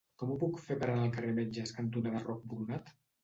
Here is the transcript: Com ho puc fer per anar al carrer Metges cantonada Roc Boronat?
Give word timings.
Com 0.19 0.29
ho 0.29 0.35
puc 0.43 0.55
fer 0.67 0.77
per 0.83 0.87
anar 0.93 1.03
al 1.07 1.11
carrer 1.17 1.29
Metges 1.41 1.75
cantonada 1.77 2.25
Roc 2.25 2.49
Boronat? 2.55 2.93